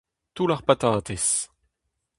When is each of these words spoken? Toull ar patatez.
Toull 0.35 0.53
ar 0.55 0.63
patatez. 0.67 1.27